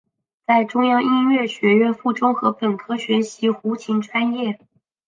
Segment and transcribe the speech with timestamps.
[0.47, 4.59] 在中央音乐学院附中和本科学习胡琴专业。